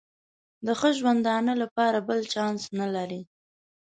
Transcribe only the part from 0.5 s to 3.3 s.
د ښه ژوندانه لپاره بل چانس نه لري.